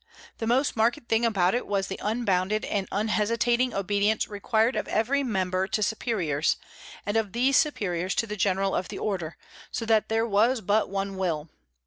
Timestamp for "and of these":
7.05-7.55